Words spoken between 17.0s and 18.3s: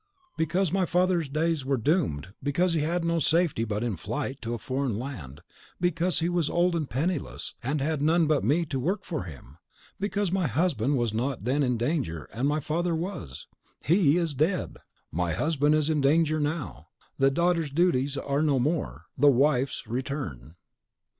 The daughter's duties